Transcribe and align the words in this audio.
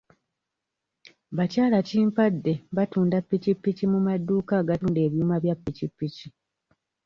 Bakyalakimpadde 1.37 2.53
batunda 2.75 3.17
pikipiki 3.29 3.83
mu 3.91 3.99
madduuka 4.07 4.53
agatunda 4.61 4.99
ebyuma 5.07 5.35
bya 5.43 5.55
pikipiki. 5.63 6.27